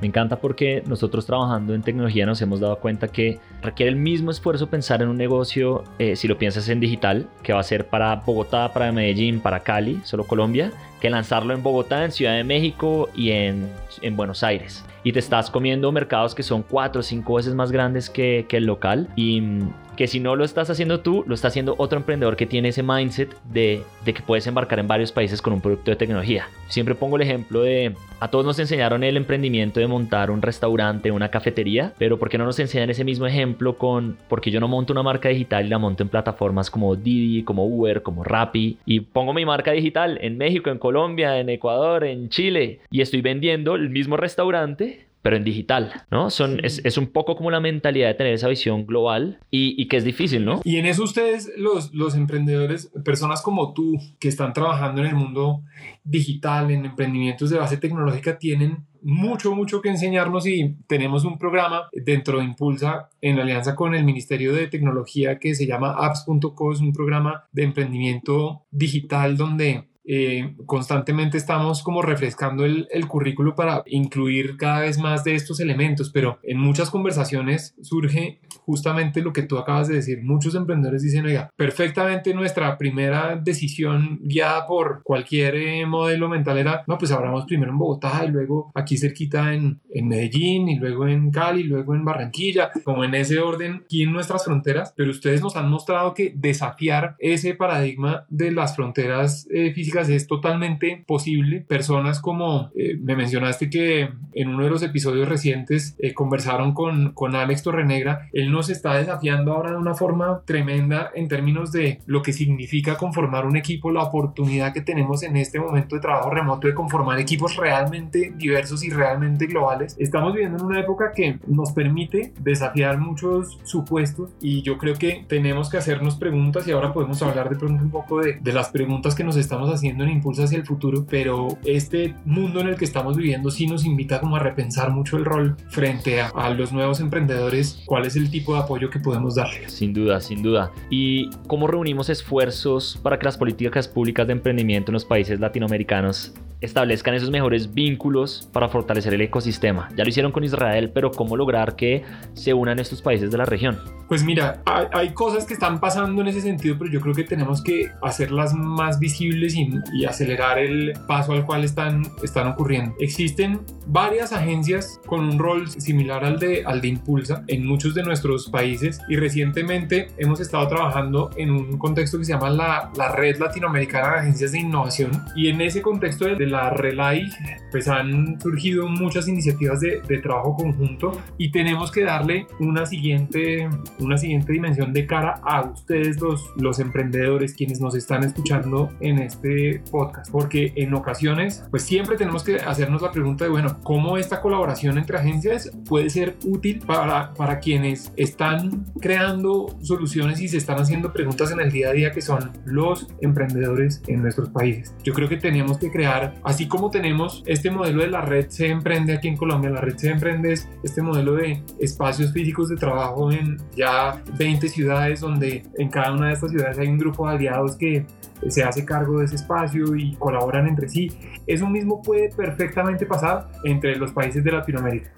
[0.06, 4.30] Me encanta porque nosotros trabajando en tecnología nos hemos dado cuenta que requiere el mismo
[4.30, 7.88] esfuerzo pensar en un negocio, eh, si lo piensas en digital, que va a ser
[7.88, 12.44] para Bogotá, para Medellín, para Cali, solo Colombia, que lanzarlo en Bogotá, en Ciudad de
[12.44, 13.68] México y en,
[14.00, 14.84] en Buenos Aires.
[15.06, 18.56] Y te estás comiendo mercados que son cuatro o cinco veces más grandes que, que
[18.56, 21.98] el local y mm, que si no lo estás haciendo tú, lo está haciendo otro
[21.98, 25.60] emprendedor que tiene ese mindset de, de, que puedes embarcar en varios países con un
[25.60, 26.48] producto de tecnología.
[26.68, 31.10] Siempre pongo el ejemplo de, a todos nos enseñaron el emprendimiento de montar un restaurante,
[31.10, 34.68] una cafetería, pero ¿por qué no nos enseñan ese mismo ejemplo con, porque yo no
[34.68, 38.78] monto una marca digital y la monto en plataformas como Didi, como Uber, como Rappi,
[38.84, 43.22] y pongo mi marca digital en México, en Colombia, en Ecuador, en Chile, y estoy
[43.22, 44.95] vendiendo el mismo restaurante
[45.26, 46.30] pero en digital, ¿no?
[46.30, 49.88] Son, es, es, un poco como la mentalidad de tener esa visión global y, y,
[49.88, 50.60] que es difícil, ¿no?
[50.62, 55.16] Y en eso ustedes, los, los emprendedores, personas como tú, que están trabajando en el
[55.16, 55.64] mundo
[56.04, 61.88] digital, en emprendimientos de base tecnológica, tienen mucho, mucho que enseñarnos y tenemos un programa
[61.92, 66.78] dentro de Impulsa en alianza con el Ministerio de Tecnología que se llama apps.co, es
[66.78, 73.82] un programa de emprendimiento digital donde eh, constantemente estamos como refrescando el, el, currículo para
[73.86, 79.42] incluir cada vez más de estos elementos, pero en muchas conversaciones surge justamente lo que
[79.42, 80.22] tú acabas de decir.
[80.22, 86.84] Muchos emprendedores dicen, oiga, perfectamente nuestra primera decisión guiada por cualquier eh, modelo mental era,
[86.86, 91.06] no, pues abramos primero en Bogotá y luego aquí cerquita en, en Medellín y luego
[91.06, 95.10] en Cali y luego en Barranquilla, como en ese orden aquí en nuestras fronteras, pero
[95.10, 101.04] ustedes nos han mostrado que desafiar ese paradigma de las fronteras eh, físicas es totalmente
[101.06, 101.64] posible.
[101.68, 107.12] Personas como eh, me mencionaste que en uno de los episodios recientes eh, conversaron con,
[107.12, 112.00] con Alex Torrenegra, él nos está desafiando ahora de una forma tremenda en términos de
[112.06, 116.30] lo que significa conformar un equipo, la oportunidad que tenemos en este momento de trabajo
[116.30, 119.96] remoto de conformar equipos realmente diversos y realmente globales.
[119.98, 125.24] Estamos viviendo en una época que nos permite desafiar muchos supuestos y yo creo que
[125.28, 128.68] tenemos que hacernos preguntas y ahora podemos hablar de pronto un poco de, de las
[128.68, 132.76] preguntas que nos estamos haciendo en impulso hacia el futuro, pero este mundo en el
[132.76, 136.50] que estamos viviendo sí nos invita como a repensar mucho el rol frente a, a
[136.50, 139.72] los nuevos emprendedores, cuál es el tipo de apoyo que podemos darles.
[139.72, 140.72] Sin duda, sin duda.
[140.90, 146.34] ¿Y cómo reunimos esfuerzos para que las políticas públicas de emprendimiento en los países latinoamericanos
[146.60, 149.88] establezcan esos mejores vínculos para fortalecer el ecosistema.
[149.96, 152.02] Ya lo hicieron con Israel, pero ¿cómo lograr que
[152.34, 153.78] se unan estos países de la región?
[154.08, 157.62] Pues mira, hay, cosas que están pasando en ese sentido, pero yo creo que tenemos
[157.62, 162.94] que hacerlas más visibles y, y, acelerar el paso al cual están, están ocurriendo.
[163.00, 168.02] Existen varias agencias con un rol similar al de, al de Impulsa en muchos de
[168.02, 173.12] nuestros países y recientemente hemos estado trabajando en un contexto que se llama la, la
[173.12, 177.22] Red Latinoamericana de Agencias de Innovación y en ese contexto de, de la Relay
[177.70, 183.68] pues han surgido muchas iniciativas de, de, trabajo conjunto y tenemos que darle una siguiente,
[183.98, 189.18] una siguiente dimensión de cara a ustedes los, los emprendedores quienes nos están escuchando en
[189.18, 194.16] este podcast porque en ocasiones pues siempre tenemos que hacernos la pregunta de bueno cómo
[194.18, 200.56] esta colaboración entre agencias puede ser útil para, para quienes están creando soluciones y se
[200.56, 204.94] están haciendo preguntas en el día a día que son los emprendedores en nuestros países.
[205.02, 208.68] Yo creo que tenemos que crear así como tenemos este modelo de la red se
[208.68, 212.76] emprende aquí en Colombia, la red se emprende es este modelo de espacios físicos de
[212.76, 217.28] trabajo en ya 20 ciudades donde en cada una de estas ciudades hay un grupo
[217.28, 218.06] de aliados que
[218.48, 221.10] se hace cargo de ese espacio y colaboran entre sí.
[221.46, 225.12] Eso mismo puede perfectamente pasar entre los países de Latinoamérica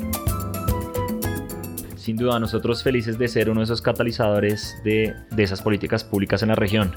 [2.09, 6.43] sin duda nosotros felices de ser uno de esos catalizadores de, de, esas políticas públicas
[6.43, 6.97] en la región.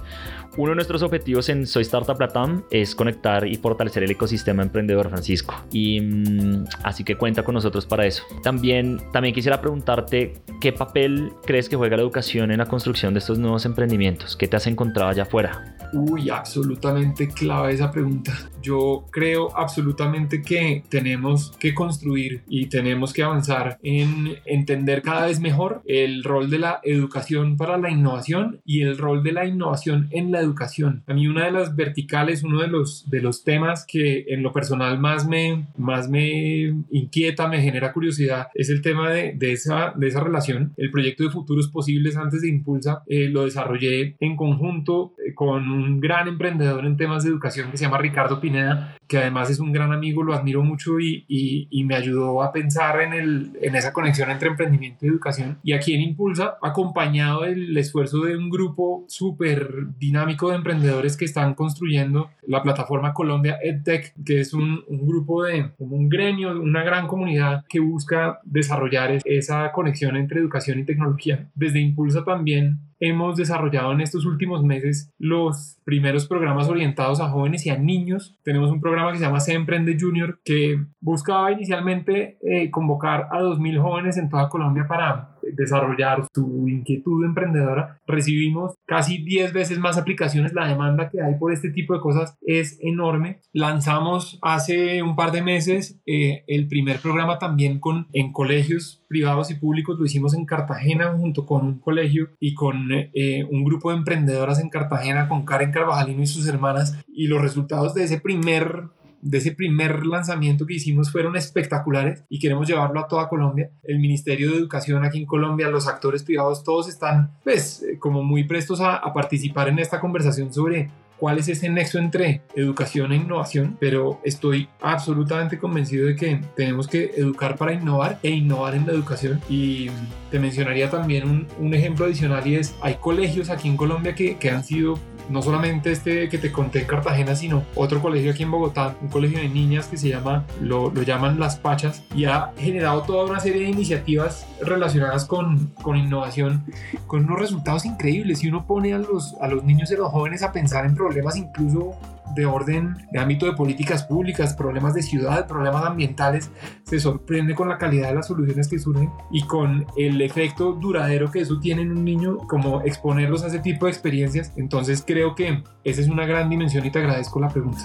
[0.57, 5.09] Uno de nuestros objetivos en Soy Startup Latam es conectar y fortalecer el ecosistema emprendedor,
[5.09, 5.55] Francisco.
[5.71, 8.23] Y mmm, así que cuenta con nosotros para eso.
[8.43, 13.19] También, también quisiera preguntarte qué papel crees que juega la educación en la construcción de
[13.19, 14.35] estos nuevos emprendimientos.
[14.35, 15.77] ¿Qué te has encontrado allá afuera?
[15.93, 18.33] Uy, absolutamente clave esa pregunta.
[18.61, 25.39] Yo creo absolutamente que tenemos que construir y tenemos que avanzar en entender cada vez
[25.39, 30.07] mejor el rol de la educación para la innovación y el rol de la innovación
[30.11, 31.03] en la educación.
[31.07, 34.51] A mí una de las verticales, uno de los, de los temas que en lo
[34.51, 39.93] personal más me, más me inquieta, me genera curiosidad, es el tema de, de esa,
[39.95, 40.73] de esa relación.
[40.77, 45.99] El proyecto de futuros posibles antes de Impulsa eh, lo desarrollé en conjunto con un
[45.99, 49.73] gran emprendedor en temas de educación que se llama Ricardo Pineda, que además es un
[49.73, 53.91] gran amigo, lo admiro mucho y, y, me ayudó a pensar en, el, en esa
[53.91, 55.57] conexión entre emprendimiento y educación.
[55.63, 61.25] Y aquí en Impulsa, acompañado del esfuerzo de un grupo súper dinámico de emprendedores que
[61.25, 66.81] están construyendo la plataforma Colombia EdTech, que es un, un grupo de, un gremio, una
[66.81, 71.49] gran comunidad que busca desarrollar esa conexión entre educación y tecnología.
[71.53, 77.65] Desde Impulsa también hemos desarrollado en estos últimos meses los primeros programas orientados a jóvenes
[77.65, 78.37] y a niños.
[78.43, 83.41] Tenemos un programa que se llama Se Emprende Junior que buscaba inicialmente eh, convocar a
[83.41, 87.99] 2.000 jóvenes en toda Colombia para desarrollar su inquietud emprendedora.
[88.07, 90.53] Recibimos casi 10 veces más aplicaciones.
[90.53, 93.41] La demanda que hay por este tipo de cosas es enorme.
[93.53, 99.51] Lanzamos hace un par de meses eh, el primer programa también con, en colegios privados
[99.51, 99.97] y públicos.
[99.99, 104.59] Lo hicimos en Cartagena junto con un colegio y con eh, un grupo de emprendedoras
[104.59, 106.97] en Cartagena con Karen Carvajalino y sus hermanas.
[107.07, 108.85] Y los resultados de ese primer
[109.21, 113.71] de ese primer lanzamiento que hicimos fueron espectaculares y queremos llevarlo a toda Colombia.
[113.83, 118.23] El Ministerio de Educación aquí en Colombia, los actores privados, todos están pues eh, como
[118.23, 120.89] muy prestos a, a participar en esta conversación sobre
[121.21, 126.87] cuál es ese nexo entre educación e innovación, pero estoy absolutamente convencido de que tenemos
[126.87, 129.39] que educar para innovar e innovar en la educación.
[129.47, 129.91] Y
[130.31, 134.37] te mencionaría también un, un ejemplo adicional y es, hay colegios aquí en Colombia que,
[134.37, 134.97] que han sido
[135.29, 139.09] no solamente este que te conté en Cartagena, sino otro colegio aquí en Bogotá, un
[139.09, 143.25] colegio de niñas que se llama, lo, lo llaman Las Pachas, y ha generado toda
[143.25, 146.65] una serie de iniciativas relacionadas con, con innovación,
[147.05, 148.39] con unos resultados increíbles.
[148.39, 150.95] Si uno pone a los, a los niños y a los jóvenes a pensar en
[150.95, 151.91] problemas incluso
[152.35, 156.49] de orden de ámbito de políticas públicas, problemas de ciudad, problemas ambientales,
[156.83, 161.29] se sorprende con la calidad de las soluciones que surgen y con el efecto duradero
[161.31, 164.53] que eso tiene en un niño, como exponerlos a ese tipo de experiencias.
[164.55, 167.81] Entonces creo que esa es una gran dimensión y te agradezco la pregunta.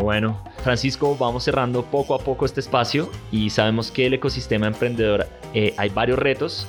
[0.00, 0.36] Bueno.
[0.66, 5.74] Francisco, vamos cerrando poco a poco este espacio y sabemos que el ecosistema emprendedor eh,
[5.78, 6.66] hay varios retos,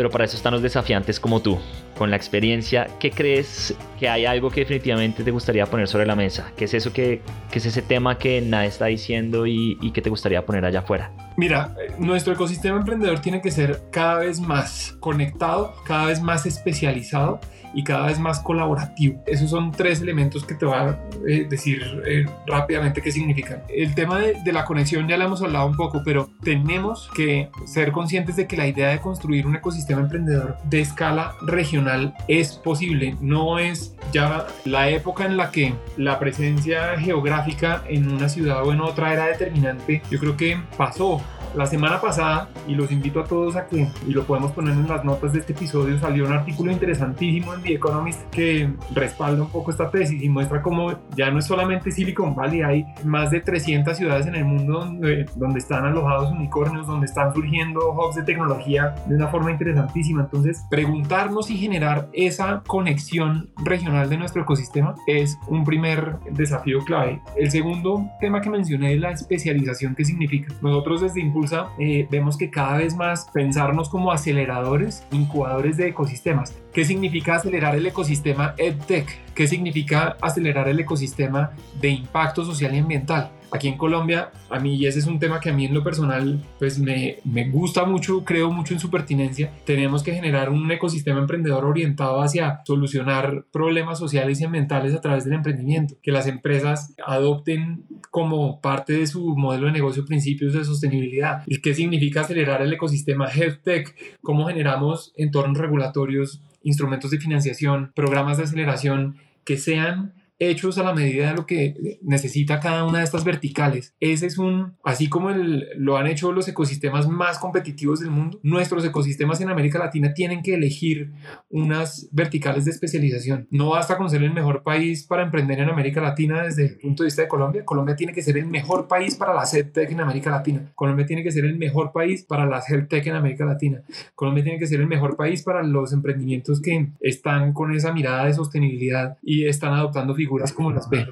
[0.00, 1.58] pero para eso están los desafiantes como tú
[1.98, 6.16] con la experiencia, ¿qué crees que hay algo que definitivamente te gustaría poner sobre la
[6.16, 6.52] mesa?
[6.56, 7.20] ¿Qué es eso que,
[7.52, 11.12] es ese tema que nadie está diciendo y, y que te gustaría poner allá afuera?
[11.36, 17.38] Mira, nuestro ecosistema emprendedor tiene que ser cada vez más conectado, cada vez más especializado
[17.74, 19.22] y cada vez más colaborativo.
[19.26, 23.62] Esos son tres elementos que te voy a eh, decir eh, rápidamente qué significan.
[23.68, 27.50] El tema de, de, la conexión ya lo hemos hablado un poco, pero tenemos que
[27.66, 32.52] ser conscientes de que la idea de construir un ecosistema emprendedor de escala regional es
[32.52, 33.16] posible.
[33.20, 38.72] No es ya la época en la que la presencia geográfica en una ciudad o
[38.72, 40.02] en otra era determinante.
[40.10, 41.20] Yo creo que pasó
[41.54, 44.88] la semana pasada, y los invito a todos a que, y lo podemos poner en
[44.88, 49.50] las notas de este episodio, salió un artículo interesantísimo en The Economist que respalda un
[49.50, 53.40] poco esta tesis y muestra cómo ya no es solamente Silicon Valley, hay más de
[53.40, 58.22] 300 ciudades en el mundo donde, donde están alojados unicornios, donde están surgiendo hubs de
[58.22, 60.22] tecnología de una forma interesantísima.
[60.22, 67.20] Entonces, preguntarnos y generar esa conexión regional de nuestro ecosistema es un primer desafío clave.
[67.36, 70.54] El segundo tema que mencioné es la especialización que significa.
[70.62, 71.39] Nosotros desde Impulso
[71.78, 76.54] eh, vemos que cada vez más pensarnos como aceleradores, incubadores de ecosistemas.
[76.72, 79.34] ¿Qué significa acelerar el ecosistema EdTech?
[79.34, 83.30] ¿Qué significa acelerar el ecosistema de impacto social y ambiental?
[83.52, 85.82] Aquí en Colombia, a mí, y ese es un tema que a mí en lo
[85.82, 90.70] personal, pues me, me gusta mucho, creo mucho en su pertinencia, tenemos que generar un
[90.70, 96.26] ecosistema emprendedor orientado hacia solucionar problemas sociales y ambientales a través del emprendimiento, que las
[96.26, 101.42] empresas adopten como parte de su modelo de negocio principios de sostenibilidad.
[101.46, 103.94] ¿Y qué significa acelerar el ecosistema Health Tech?
[104.22, 110.94] ¿Cómo generamos entornos regulatorios, instrumentos de financiación, programas de aceleración que sean hechos a la
[110.94, 113.94] medida de lo que necesita cada una de estas verticales.
[114.00, 118.40] Ese es un, así como el, lo han hecho los ecosistemas más competitivos del mundo,
[118.42, 121.12] nuestros ecosistemas en América Latina tienen que elegir
[121.50, 123.46] unas verticales de especialización.
[123.50, 127.02] No basta con ser el mejor país para emprender en América Latina desde el punto
[127.02, 127.64] de vista de Colombia.
[127.64, 130.72] Colombia tiene que ser el mejor país para la tech en América Latina.
[130.74, 133.82] Colombia tiene que ser el mejor país para la tech en América Latina.
[134.14, 138.24] Colombia tiene que ser el mejor país para los emprendimientos que están con esa mirada
[138.24, 141.06] de sostenibilidad y están adoptando figuras como las ve.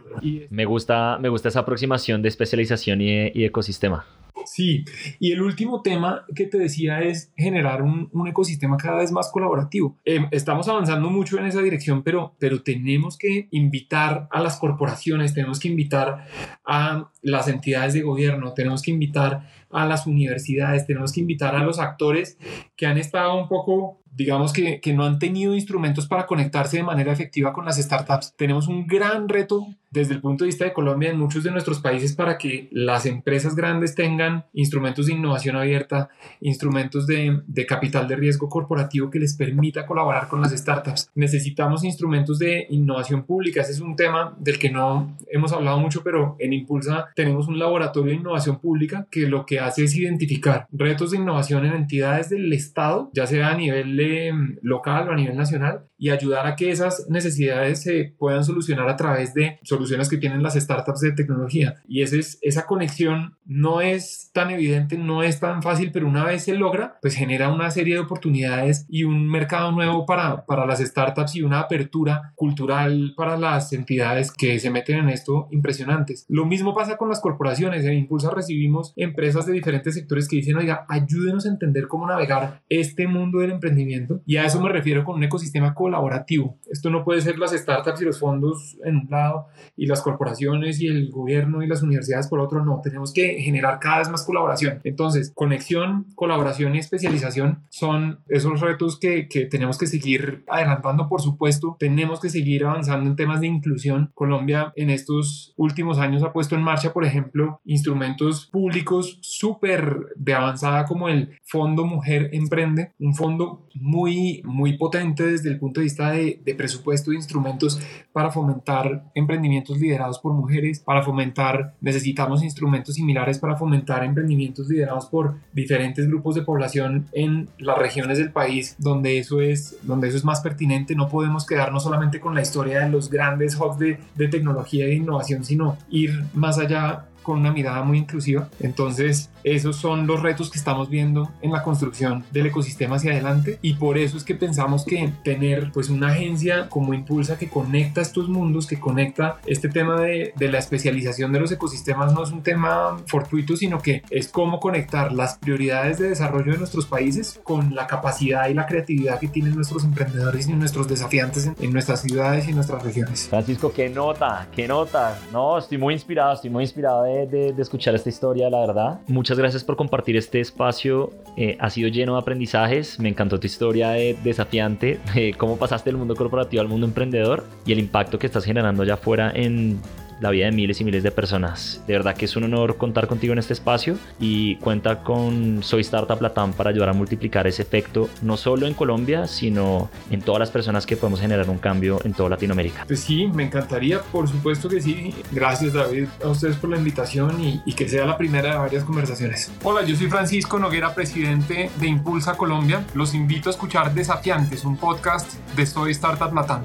[0.51, 4.07] Me gusta, me gusta esa aproximación de especialización y, ecosistema.
[4.47, 4.85] Sí,
[5.19, 9.99] y el último tema que te decía es generar un, ecosistema cada vez más colaborativo.
[10.05, 15.35] Em, estamos avanzando mucho en esa dirección, pero, pero tenemos que invitar a las corporaciones,
[15.35, 16.27] tenemos que invitar
[16.65, 21.63] a las entidades de gobierno, tenemos que invitar a las universidades, tenemos que invitar a
[21.63, 22.39] los actores
[22.77, 26.83] que han estado un poco digamos que, que, no han tenido instrumentos para conectarse de
[26.83, 28.35] manera efectiva con las startups.
[28.37, 31.81] Tenemos un gran reto desde el punto de vista de Colombia en muchos de nuestros
[31.81, 38.07] países para que las empresas grandes tengan instrumentos de innovación abierta, instrumentos de, de, capital
[38.07, 41.11] de riesgo corporativo que les permita colaborar con las startups.
[41.15, 43.63] Necesitamos instrumentos de innovación pública.
[43.63, 47.59] Ese es un tema del que no hemos hablado mucho, pero en Impulsa tenemos un
[47.59, 52.29] laboratorio de innovación pública que lo que hace es identificar retos de innovación en entidades
[52.29, 54.33] del Estado, ya sea a nivel eh,
[54.63, 58.97] local o a nivel nacional, y ayudar a que esas necesidades se puedan solucionar a
[58.97, 61.83] través de soluciones que tienen las startups de tecnología.
[61.87, 66.25] Y ese es, esa conexión no es tan evidente, no es tan fácil, pero una
[66.25, 70.67] vez se logra, pues genera una serie de oportunidades y un mercado nuevo para, para
[70.67, 76.25] las startups y una apertura cultural para las entidades que se meten en esto impresionantes.
[76.29, 77.85] Lo mismo pasa con las corporaciones.
[77.85, 82.63] En Impulsa recibimos empresas de diferentes sectores que dicen, oiga, ayúdenos a entender cómo navegar
[82.69, 84.23] este mundo del emprendimiento.
[84.27, 86.59] Y a eso me refiero con un ecosistema colaborativo.
[86.71, 90.81] Esto no puede ser las startups y los fondos en un lado y las corporaciones
[90.81, 92.65] y el gobierno y las universidades por otro.
[92.65, 94.81] No, tenemos que generar cada vez más colaboración.
[94.85, 101.23] Entonces, conexión, colaboración y especialización son esos retos que, que tenemos que seguir adelantando, por
[101.23, 101.77] supuesto.
[101.79, 104.11] Tenemos que seguir avanzando en temas de inclusión.
[104.15, 110.35] Colombia en estos últimos años ha puesto en marcha, por ejemplo, instrumentos públicos súper de
[110.35, 115.85] avanzada como el Fondo Mujer Emprende, un fondo muy, muy potente desde el punto de
[115.85, 117.81] vista de, presupuesto instrumentos
[118.13, 125.07] para fomentar emprendimientos liderados por mujeres, para fomentar, necesitamos instrumentos similares para fomentar emprendimientos liderados
[125.07, 130.17] por diferentes grupos de población en las regiones del país donde eso es, donde eso
[130.17, 130.95] es más pertinente.
[130.95, 135.45] No podemos quedarnos solamente con la historia de los grandes hubs de tecnología e innovación,
[135.45, 138.49] sino ir más allá con una mirada muy inclusiva.
[138.59, 143.59] Entonces, esos son los retos que estamos viendo en la construcción del ecosistema hacia adelante
[143.61, 148.01] y por eso es que pensamos que tener pues una agencia como Impulsa que conecta
[148.01, 152.31] estos mundos, que conecta este tema de, de la especialización de los ecosistemas no es
[152.31, 157.39] un tema fortuito, sino que es cómo conectar las prioridades de desarrollo de nuestros países
[157.45, 161.75] con la capacidad y la creatividad que tienen nuestros emprendedores y nuestros desafiantes en, en
[161.75, 163.29] nuestras ciudades y en nuestras regiones.
[163.29, 165.19] Francisco, qué nota, qué nota.
[165.31, 169.01] No, estoy muy inspirado, estoy muy inspirado de escuchar esta historia, la verdad.
[169.07, 171.11] Muchas gracias por compartir este espacio.
[171.37, 172.99] Eh, ha sido lleno de aprendizajes.
[172.99, 177.45] Me encantó tu historia de desafiante, de cómo pasaste del mundo corporativo al mundo emprendedor
[177.65, 179.81] y el impacto que estás generando allá afuera en
[180.21, 181.83] la vida de miles y miles de personas.
[181.87, 185.83] De verdad que es un honor contar contigo en este espacio y cuenta con Soy
[185.83, 190.41] Startup Latam para ayudar a multiplicar ese efecto no solo en Colombia, sino en todas
[190.41, 192.85] las personas que podemos generar un cambio en toda Latinoamérica.
[192.87, 195.15] Pues sí, me encantaría, por supuesto que sí.
[195.33, 198.85] Gracias David a ustedes por la invitación y, y que sea la primera de varias
[198.85, 199.53] conversaciones.
[199.63, 202.85] Hola, yo soy Francisco Noguera, presidente de Impulsa Colombia.
[202.95, 206.65] Los invito a escuchar Desafiantes, un podcast de Soy Startup Latam.